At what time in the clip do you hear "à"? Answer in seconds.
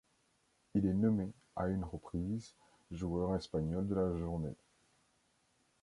1.55-1.67